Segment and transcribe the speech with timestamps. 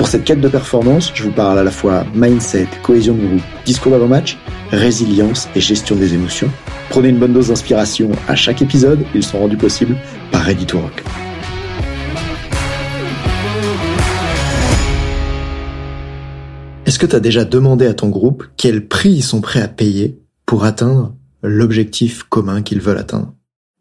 [0.00, 3.42] Pour cette quête de performance, je vous parle à la fois mindset, cohésion de groupe,
[3.66, 4.38] discours d'avant-match,
[4.70, 6.50] résilience et gestion des émotions.
[6.88, 9.98] Prenez une bonne dose d'inspiration à chaque épisode, ils sont rendus possibles
[10.32, 11.04] par Ready Rock.
[16.86, 19.68] Est-ce que tu as déjà demandé à ton groupe quel prix ils sont prêts à
[19.68, 23.34] payer pour atteindre l'objectif commun qu'ils veulent atteindre?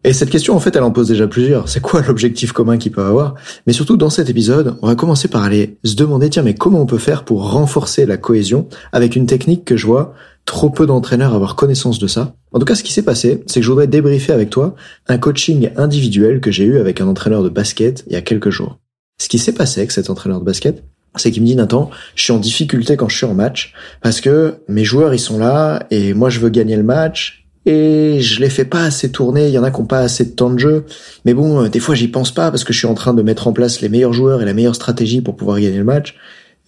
[0.03, 1.67] Et cette question, en fait, elle en pose déjà plusieurs.
[1.67, 3.35] C'est quoi l'objectif commun qu'ils peuvent avoir?
[3.67, 6.81] Mais surtout, dans cet épisode, on va commencer par aller se demander, tiens, mais comment
[6.81, 10.13] on peut faire pour renforcer la cohésion avec une technique que je vois
[10.45, 12.33] trop peu d'entraîneurs avoir connaissance de ça.
[12.53, 14.73] En tout cas, ce qui s'est passé, c'est que je voudrais débriefer avec toi
[15.07, 18.49] un coaching individuel que j'ai eu avec un entraîneur de basket il y a quelques
[18.49, 18.79] jours.
[19.21, 20.83] Ce qui s'est passé avec cet entraîneur de basket,
[21.17, 24.21] c'est qu'il me dit Nathan, je suis en difficulté quand je suis en match parce
[24.21, 27.38] que mes joueurs ils sont là et moi je veux gagner le match
[27.69, 29.47] et je les fais pas assez tourner.
[29.47, 30.85] Il y en a qui ont pas assez de temps de jeu.
[31.23, 33.21] Mais bon, euh, des fois, j'y pense pas parce que je suis en train de
[33.21, 36.15] mettre en place les meilleurs joueurs et la meilleure stratégie pour pouvoir gagner le match.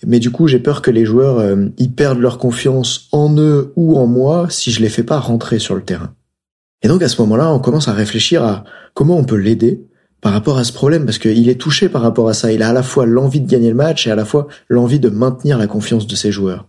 [0.06, 3.74] Mais du coup, j'ai peur que les joueurs euh, ils perdent leur confiance en eux
[3.76, 6.14] ou en moi si je les fais pas rentrer sur le terrain.
[6.84, 8.64] Et donc à ce moment-là, on commence à réfléchir à
[8.94, 9.82] comment on peut l'aider
[10.22, 12.52] par rapport à ce problème parce qu'il est touché par rapport à ça.
[12.52, 15.00] Il a à la fois l'envie de gagner le match et à la fois l'envie
[15.00, 16.68] de maintenir la confiance de ses joueurs.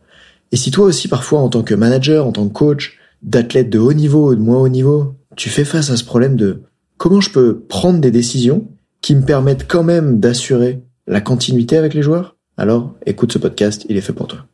[0.53, 3.79] Et si toi aussi parfois en tant que manager, en tant que coach, d'athlètes de
[3.79, 6.63] haut niveau ou de moins haut niveau, tu fais face à ce problème de
[6.97, 8.69] comment je peux prendre des décisions
[9.01, 12.37] qui me permettent quand même d'assurer la continuité avec les joueurs?
[12.57, 14.47] Alors, écoute ce podcast, il est fait pour toi.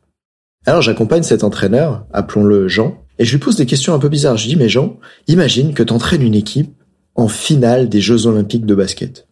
[0.65, 4.37] Alors j'accompagne cet entraîneur, appelons-le Jean, et je lui pose des questions un peu bizarres.
[4.37, 4.97] Je dis, mais Jean,
[5.27, 6.73] imagine que tu entraînes une équipe
[7.15, 9.27] en finale des Jeux Olympiques de basket.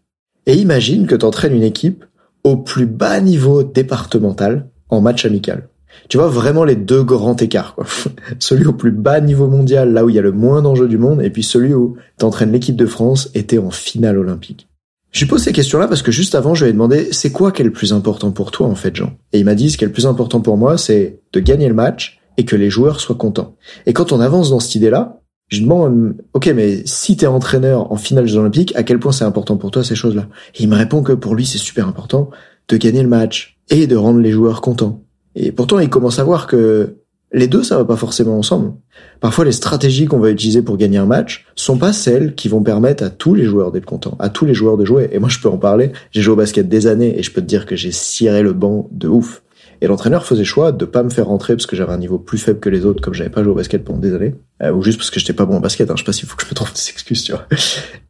[0.45, 2.05] Et imagine que tu entraînes une équipe
[2.43, 5.69] au plus bas niveau départemental en match amical.
[6.09, 7.85] Tu vois vraiment les deux grands écarts, quoi.
[8.39, 10.97] celui au plus bas niveau mondial, là où il y a le moins d'enjeux du
[10.97, 14.67] monde, et puis celui où t'entraînes l'équipe de France était en finale olympique.
[15.11, 17.51] Je lui pose ces questions-là parce que juste avant, je lui ai demandé c'est quoi
[17.51, 19.13] qui est le plus important pour toi en fait, Jean?
[19.33, 21.67] Et il m'a dit ce qui est le plus important pour moi, c'est de gagner
[21.67, 23.55] le match et que les joueurs soient contents.
[23.85, 27.91] Et quand on avance dans cette idée-là, je lui demande ok, mais si t'es entraîneur
[27.91, 30.27] en finale des Olympiques, à quel point c'est important pour toi ces choses-là?
[30.55, 32.29] Et il me répond que pour lui c'est super important
[32.67, 35.03] de gagner le match et de rendre les joueurs contents.
[35.39, 36.95] Et pourtant, il commence à voir que
[37.31, 38.73] les deux, ça va pas forcément ensemble.
[39.19, 42.63] Parfois, les stratégies qu'on va utiliser pour gagner un match sont pas celles qui vont
[42.63, 45.09] permettre à tous les joueurs d'être contents, à tous les joueurs de jouer.
[45.11, 45.91] Et moi, je peux en parler.
[46.11, 48.53] J'ai joué au basket des années et je peux te dire que j'ai ciré le
[48.53, 49.43] banc de ouf.
[49.81, 52.37] Et l'entraîneur faisait choix de pas me faire rentrer parce que j'avais un niveau plus
[52.37, 54.81] faible que les autres, comme j'avais pas joué au basket pendant des années, euh, ou
[54.81, 55.89] juste parce que j'étais pas bon au basket.
[55.89, 57.47] Hein, je sais pas s'il faut que je me trouve des excuses, tu vois.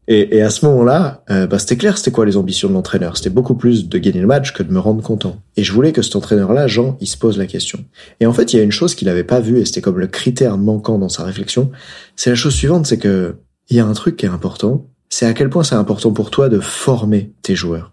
[0.08, 3.18] Et, et à ce moment-là, euh, bah, c'était clair, c'était quoi les ambitions de l'entraîneur?
[3.18, 5.42] C'était beaucoup plus de gagner le match que de me rendre content.
[5.58, 7.84] Et je voulais que cet entraîneur-là, Jean, il se pose la question.
[8.20, 10.00] Et en fait, il y a une chose qu'il avait pas vue, et c'était comme
[10.00, 11.72] le critère manquant dans sa réflexion.
[12.16, 13.36] C'est la chose suivante, c'est que
[13.70, 16.32] il y a un truc qui est important, c'est à quel point c'est important pour
[16.32, 17.92] toi de former tes joueurs.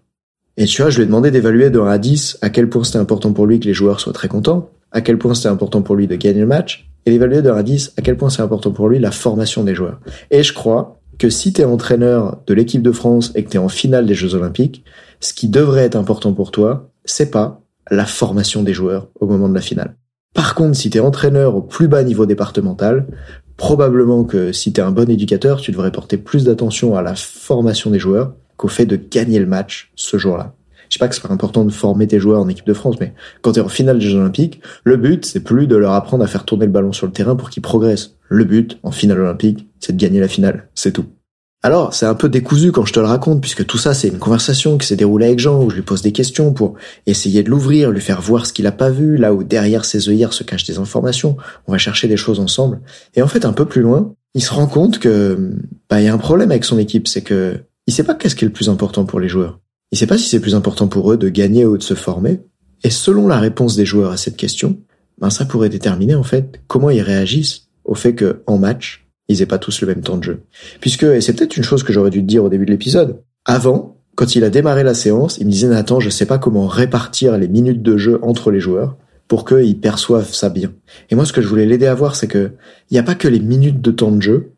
[0.56, 2.84] Et tu vois, je lui ai demandé d'évaluer de 1 à 10 à quel point
[2.84, 5.82] c'était important pour lui que les joueurs soient très contents, à quel point c'était important
[5.82, 8.30] pour lui de gagner le match, et d'évaluer de 1 à 10 à quel point
[8.30, 10.00] c'est important pour lui la formation des joueurs.
[10.30, 13.56] Et je crois que si tu es entraîneur de l'équipe de France et que tu
[13.56, 14.84] es en finale des Jeux Olympiques,
[15.20, 19.48] ce qui devrait être important pour toi, c'est pas la formation des joueurs au moment
[19.48, 19.96] de la finale.
[20.34, 23.06] Par contre, si tu es entraîneur au plus bas niveau départemental,
[23.56, 27.14] probablement que si tu es un bon éducateur, tu devrais porter plus d'attention à la
[27.14, 30.54] formation des joueurs qu'au fait de gagner le match ce jour-là.
[30.88, 32.96] Je sais pas que c'est pas important de former tes joueurs en équipe de France,
[33.00, 35.92] mais quand tu es en finale des Jeux Olympiques, le but, c'est plus de leur
[35.92, 38.14] apprendre à faire tourner le ballon sur le terrain pour qu'ils progressent.
[38.28, 40.68] Le but, en finale olympique, c'est de gagner la finale.
[40.74, 41.06] C'est tout.
[41.64, 44.18] Alors, c'est un peu décousu quand je te le raconte, puisque tout ça, c'est une
[44.18, 46.74] conversation qui s'est déroulée avec Jean, où je lui pose des questions pour
[47.06, 50.10] essayer de l'ouvrir, lui faire voir ce qu'il a pas vu, là où derrière ses
[50.10, 51.38] œillères se cachent des informations.
[51.66, 52.80] On va chercher des choses ensemble.
[53.14, 55.52] Et en fait, un peu plus loin, il se rend compte que,
[55.88, 58.34] bah, il y a un problème avec son équipe, c'est que il sait pas qu'est-ce
[58.34, 59.60] qui est le plus important pour les joueurs.
[59.92, 62.40] Il sait pas si c'est plus important pour eux de gagner ou de se former.
[62.82, 64.78] Et selon la réponse des joueurs à cette question,
[65.18, 69.42] ben ça pourrait déterminer en fait comment ils réagissent au fait que en match, ils
[69.42, 70.42] aient pas tous le même temps de jeu.
[70.80, 73.22] Puisque, et c'est peut-être une chose que j'aurais dû te dire au début de l'épisode,
[73.44, 76.66] avant, quand il a démarré la séance, il me disait Nathan, je sais pas comment
[76.66, 78.96] répartir les minutes de jeu entre les joueurs
[79.28, 80.72] pour qu'ils perçoivent ça bien.
[81.10, 82.52] Et moi, ce que je voulais l'aider à voir, c'est que
[82.90, 84.52] il n'y a pas que les minutes de temps de jeu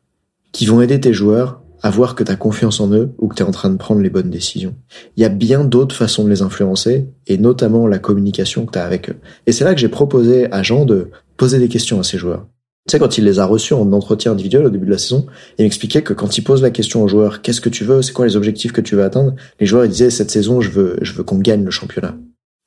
[0.53, 3.37] qui vont aider tes joueurs à voir que tu as confiance en eux ou que
[3.37, 4.75] tu es en train de prendre les bonnes décisions.
[5.17, 8.79] Il y a bien d'autres façons de les influencer, et notamment la communication que tu
[8.81, 9.17] as avec eux.
[9.47, 12.49] Et c'est là que j'ai proposé à Jean de poser des questions à ses joueurs.
[12.89, 15.27] Tu sais, quand il les a reçus en entretien individuel au début de la saison,
[15.59, 18.13] il m'expliquait que quand il pose la question aux joueurs, qu'est-ce que tu veux, c'est
[18.13, 20.97] quoi les objectifs que tu veux atteindre, les joueurs ils disaient, cette saison, je veux,
[21.03, 22.17] je veux qu'on gagne le championnat.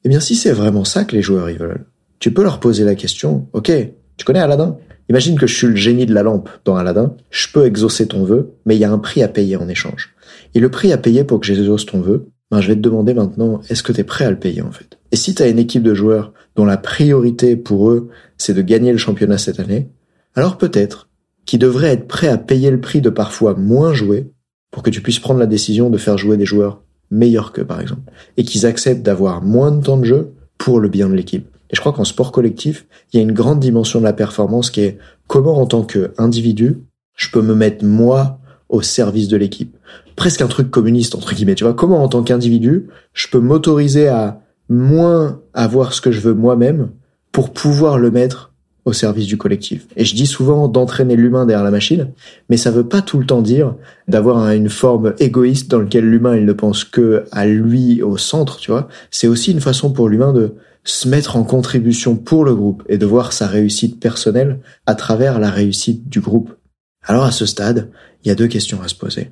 [0.05, 1.87] Eh bien, si c'est vraiment ça que les joueurs ils veulent,
[2.19, 3.69] tu peux leur poser la question, ok,
[4.15, 4.77] tu connais Aladdin
[5.09, 8.23] Imagine que je suis le génie de la lampe dans Aladdin, je peux exaucer ton
[8.23, 10.13] vœu, mais il y a un prix à payer en échange.
[10.53, 13.15] Et le prix à payer pour que j'exauce ton vœu, ben je vais te demander
[13.15, 14.99] maintenant, est-ce que tu es prêt à le payer en fait?
[15.11, 18.61] Et si tu as une équipe de joueurs dont la priorité pour eux, c'est de
[18.61, 19.89] gagner le championnat cette année,
[20.35, 21.09] alors peut-être
[21.45, 24.31] qu'ils devraient être prêts à payer le prix de parfois moins jouer
[24.69, 27.81] pour que tu puisses prendre la décision de faire jouer des joueurs meilleurs que par
[27.81, 31.47] exemple, et qu'ils acceptent d'avoir moins de temps de jeu pour le bien de l'équipe.
[31.71, 34.71] Et je crois qu'en sport collectif, il y a une grande dimension de la performance
[34.71, 36.83] qui est comment en tant qu'individu,
[37.15, 38.39] je peux me mettre moi
[38.69, 39.75] au service de l'équipe.
[40.15, 41.55] Presque un truc communiste, entre guillemets.
[41.55, 46.19] Tu vois, comment en tant qu'individu, je peux m'autoriser à moins avoir ce que je
[46.19, 46.89] veux moi-même
[47.31, 48.53] pour pouvoir le mettre
[48.85, 49.87] au service du collectif.
[49.95, 52.11] Et je dis souvent d'entraîner l'humain derrière la machine,
[52.49, 53.75] mais ça veut pas tout le temps dire
[54.07, 58.57] d'avoir une forme égoïste dans laquelle l'humain il ne pense que à lui au centre,
[58.57, 58.87] tu vois.
[59.11, 60.55] C'est aussi une façon pour l'humain de
[60.91, 65.39] se mettre en contribution pour le groupe et de voir sa réussite personnelle à travers
[65.39, 66.55] la réussite du groupe.
[67.03, 67.89] Alors à ce stade,
[68.23, 69.31] il y a deux questions à se poser.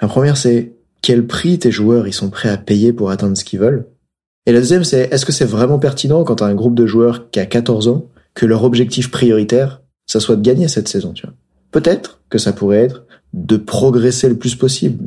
[0.00, 0.72] La première c'est
[1.02, 3.86] quel prix tes joueurs ils sont prêts à payer pour atteindre ce qu'ils veulent?
[4.46, 7.30] Et la deuxième c'est est-ce que c'est vraiment pertinent quand as un groupe de joueurs
[7.30, 11.26] qui a 14 ans que leur objectif prioritaire ça soit de gagner cette saison, tu
[11.26, 11.34] vois?
[11.70, 15.04] Peut-être que ça pourrait être de progresser le plus possible,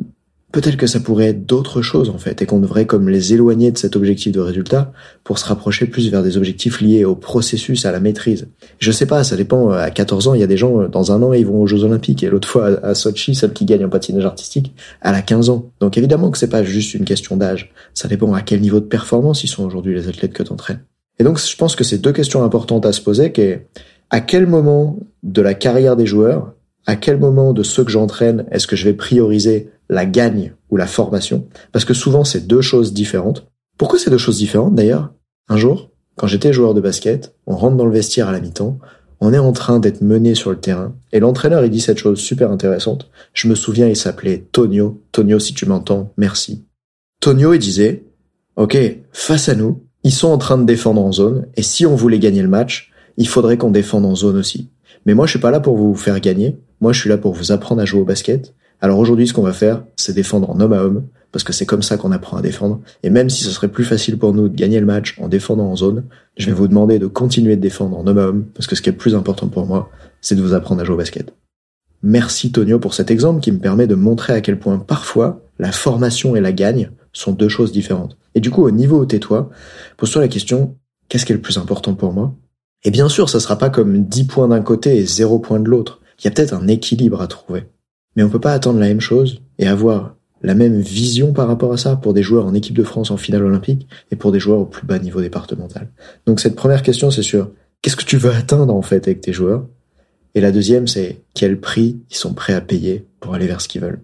[0.52, 3.70] Peut-être que ça pourrait être d'autres choses en fait, et qu'on devrait comme les éloigner
[3.70, 4.92] de cet objectif de résultat
[5.22, 8.48] pour se rapprocher plus vers des objectifs liés au processus, à la maîtrise.
[8.78, 9.70] Je sais pas, ça dépend.
[9.70, 11.84] À 14 ans, il y a des gens, dans un an, ils vont aux Jeux
[11.84, 15.50] Olympiques, et l'autre fois à Sochi, celle qui gagne en patinage artistique, elle a 15
[15.50, 15.70] ans.
[15.80, 17.72] Donc évidemment que c'est pas juste une question d'âge.
[17.94, 20.80] Ça dépend à quel niveau de performance ils sont aujourd'hui les athlètes que t'entraînes.
[21.20, 23.68] Et donc je pense que c'est deux questions importantes à se poser, qui est
[24.10, 26.54] à quel moment de la carrière des joueurs,
[26.86, 30.76] à quel moment de ceux que j'entraîne est-ce que je vais prioriser la gagne ou
[30.76, 33.46] la formation, parce que souvent c'est deux choses différentes.
[33.76, 34.74] Pourquoi c'est deux choses différentes?
[34.74, 35.12] D'ailleurs
[35.48, 38.78] Un jour, quand j'étais joueur de basket, on rentre dans le vestiaire à la mi-temps,
[39.20, 42.20] on est en train d'être mené sur le terrain, et l'entraîneur il dit cette chose
[42.20, 43.10] super intéressante.
[43.34, 45.02] Je me souviens, il s'appelait Tonio.
[45.12, 46.64] Tonio, si tu m'entends, merci.
[47.20, 48.04] Tonio, il disait,
[48.56, 48.78] ok,
[49.12, 52.18] face à nous, ils sont en train de défendre en zone, et si on voulait
[52.18, 54.70] gagner le match, il faudrait qu'on défende en zone aussi.
[55.04, 56.58] Mais moi, je suis pas là pour vous faire gagner.
[56.80, 58.54] Moi, je suis là pour vous apprendre à jouer au basket.
[58.80, 61.66] Alors aujourd'hui, ce qu'on va faire, c'est défendre en homme à homme, parce que c'est
[61.66, 62.80] comme ça qu'on apprend à défendre.
[63.02, 65.66] Et même si ce serait plus facile pour nous de gagner le match en défendant
[65.66, 66.04] en zone,
[66.36, 68.82] je vais vous demander de continuer de défendre en homme à homme, parce que ce
[68.82, 71.34] qui est le plus important pour moi, c'est de vous apprendre à jouer au basket.
[72.02, 75.70] Merci Tonio pour cet exemple qui me permet de montrer à quel point parfois la
[75.70, 78.16] formation et la gagne sont deux choses différentes.
[78.34, 79.50] Et du coup, au niveau tais-toi,
[79.98, 80.76] pose-toi la question,
[81.10, 82.36] Qu'est-ce qui est le plus important pour moi?
[82.84, 85.68] Et bien sûr, ça sera pas comme 10 points d'un côté et 0 points de
[85.68, 86.00] l'autre.
[86.18, 87.64] Il y a peut-être un équilibre à trouver.
[88.20, 91.72] Mais on peut pas attendre la même chose et avoir la même vision par rapport
[91.72, 94.38] à ça pour des joueurs en équipe de France en finale olympique et pour des
[94.38, 95.88] joueurs au plus bas niveau départemental.
[96.26, 97.50] Donc cette première question, c'est sur
[97.80, 99.66] qu'est-ce que tu veux atteindre en fait avec tes joueurs?
[100.34, 103.68] Et la deuxième, c'est quel prix ils sont prêts à payer pour aller vers ce
[103.68, 104.02] qu'ils veulent?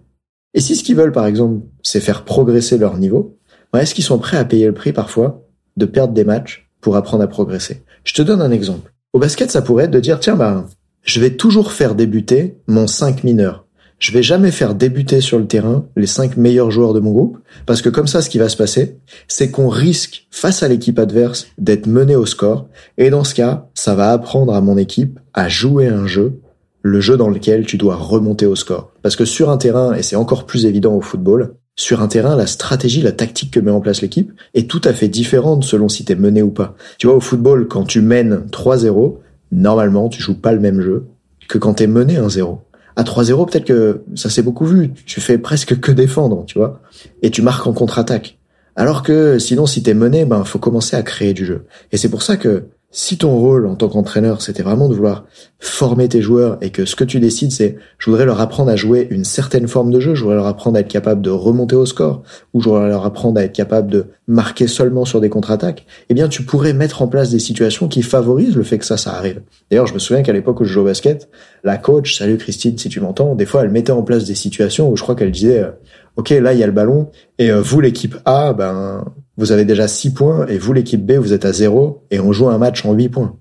[0.55, 3.37] Et si ce qu'ils veulent, par exemple, c'est faire progresser leur niveau,
[3.77, 5.45] est-ce qu'ils sont prêts à payer le prix parfois
[5.75, 7.83] de perdre des matchs pour apprendre à progresser?
[8.03, 8.91] Je te donne un exemple.
[9.13, 10.65] Au basket, ça pourrait être de dire, tiens, bah,
[11.03, 13.66] je vais toujours faire débuter mon 5 mineur
[13.99, 17.39] je vais jamais faire débuter sur le terrain les cinq meilleurs joueurs de mon groupe,
[17.65, 20.99] parce que comme ça, ce qui va se passer, c'est qu'on risque, face à l'équipe
[20.99, 25.19] adverse, d'être mené au score, et dans ce cas, ça va apprendre à mon équipe
[25.33, 26.39] à jouer un jeu,
[26.83, 28.91] le jeu dans lequel tu dois remonter au score.
[29.01, 32.35] Parce que sur un terrain, et c'est encore plus évident au football, sur un terrain,
[32.35, 35.89] la stratégie, la tactique que met en place l'équipe est tout à fait différente selon
[35.89, 36.75] si t'es mené ou pas.
[36.97, 39.17] Tu vois, au football, quand tu mènes 3-0,
[39.51, 41.05] normalement, tu joues pas le même jeu
[41.47, 42.57] que quand t'es mené 1-0
[42.97, 44.91] à 3-0, peut-être que ça s'est beaucoup vu.
[45.05, 46.81] Tu fais presque que défendre, tu vois.
[47.21, 48.39] Et tu marques en contre-attaque.
[48.75, 51.65] Alors que sinon, si t'es mené, ben, faut commencer à créer du jeu.
[51.91, 55.25] Et c'est pour ça que si ton rôle en tant qu'entraîneur, c'était vraiment de vouloir
[55.59, 58.77] former tes joueurs et que ce que tu décides, c'est je voudrais leur apprendre à
[58.77, 61.75] jouer une certaine forme de jeu, je voudrais leur apprendre à être capable de remonter
[61.75, 65.29] au score, ou je voudrais leur apprendre à être capable de marquer seulement sur des
[65.29, 68.85] contre-attaques, eh bien tu pourrais mettre en place des situations qui favorisent le fait que
[68.85, 69.41] ça, ça arrive.
[69.69, 71.29] D'ailleurs, je me souviens qu'à l'époque où je jouais au basket,
[71.65, 74.89] la coach, salut Christine si tu m'entends, des fois elle mettait en place des situations
[74.89, 75.71] où je crois qu'elle disait euh,
[76.15, 79.03] ok là il y a le ballon et euh, vous l'équipe A ben
[79.37, 82.33] vous avez déjà 6 points et vous l'équipe B vous êtes à 0 et on
[82.33, 83.37] joue un match en 8 points.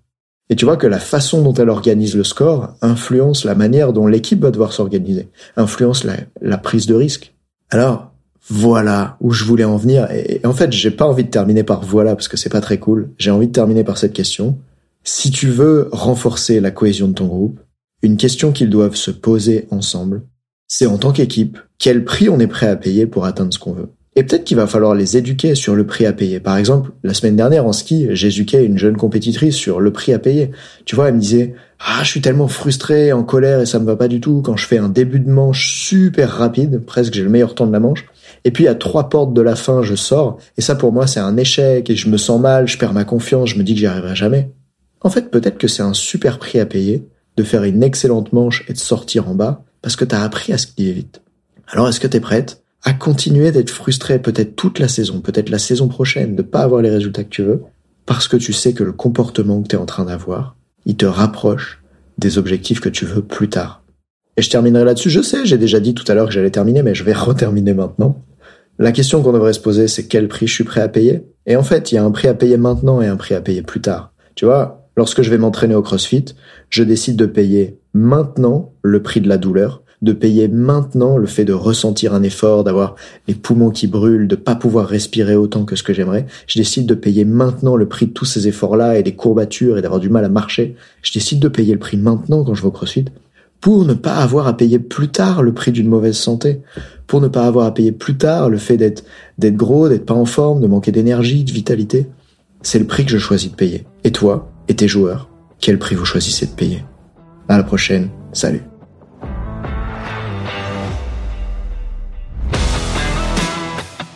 [0.48, 4.06] Et tu vois que la façon dont elle organise le score influence la manière dont
[4.06, 7.34] l'équipe va devoir s'organiser, influence la, la, prise de risque.
[7.70, 8.12] Alors,
[8.48, 10.08] voilà où je voulais en venir.
[10.12, 12.78] Et, en fait, j'ai pas envie de terminer par voilà parce que c'est pas très
[12.78, 13.10] cool.
[13.18, 14.58] J'ai envie de terminer par cette question.
[15.02, 17.60] Si tu veux renforcer la cohésion de ton groupe,
[18.02, 20.22] une question qu'ils doivent se poser ensemble,
[20.68, 23.72] c'est en tant qu'équipe, quel prix on est prêt à payer pour atteindre ce qu'on
[23.72, 23.88] veut?
[24.18, 26.40] Et peut-être qu'il va falloir les éduquer sur le prix à payer.
[26.40, 30.18] Par exemple, la semaine dernière en ski, j'éduquais une jeune compétitrice sur le prix à
[30.18, 30.52] payer.
[30.86, 33.84] Tu vois, elle me disait "Ah, je suis tellement frustré, en colère et ça me
[33.84, 37.22] va pas du tout quand je fais un début de manche super rapide, presque j'ai
[37.22, 38.06] le meilleur temps de la manche.
[38.44, 41.20] Et puis à trois portes de la fin, je sors et ça pour moi c'est
[41.20, 43.80] un échec et je me sens mal, je perds ma confiance, je me dis que
[43.80, 44.50] j'y arriverai jamais."
[45.02, 47.06] En fait, peut-être que c'est un super prix à payer
[47.36, 50.58] de faire une excellente manche et de sortir en bas parce que t'as appris à
[50.58, 51.20] skier vite.
[51.68, 52.62] Alors est-ce que t'es prête?
[52.82, 56.82] À continuer d'être frustré peut-être toute la saison, peut-être la saison prochaine, de pas avoir
[56.82, 57.62] les résultats que tu veux,
[58.04, 61.06] parce que tu sais que le comportement que tu es en train d'avoir, il te
[61.06, 61.82] rapproche
[62.18, 63.82] des objectifs que tu veux plus tard.
[64.36, 65.10] Et je terminerai là-dessus.
[65.10, 67.74] Je sais, j'ai déjà dit tout à l'heure que j'allais terminer, mais je vais reterminer
[67.74, 68.22] maintenant.
[68.78, 71.22] La question qu'on devrait se poser, c'est quel prix je suis prêt à payer?
[71.46, 73.40] Et en fait, il y a un prix à payer maintenant et un prix à
[73.40, 74.12] payer plus tard.
[74.34, 76.26] Tu vois, lorsque je vais m'entraîner au CrossFit,
[76.68, 81.44] je décide de payer maintenant le prix de la douleur de payer maintenant le fait
[81.44, 82.96] de ressentir un effort, d'avoir
[83.28, 86.26] les poumons qui brûlent, de pas pouvoir respirer autant que ce que j'aimerais.
[86.46, 89.82] Je décide de payer maintenant le prix de tous ces efforts-là et des courbatures et
[89.82, 90.76] d'avoir du mal à marcher.
[91.02, 93.06] Je décide de payer le prix maintenant quand je vais au CrossFit
[93.60, 96.60] pour ne pas avoir à payer plus tard le prix d'une mauvaise santé,
[97.06, 99.04] pour ne pas avoir à payer plus tard le fait d'être
[99.38, 102.06] d'être gros, d'être pas en forme, de manquer d'énergie, de vitalité.
[102.62, 103.84] C'est le prix que je choisis de payer.
[104.04, 105.28] Et toi, et tes joueurs,
[105.60, 106.84] quel prix vous choisissez de payer?
[107.48, 108.08] À la prochaine.
[108.32, 108.62] Salut.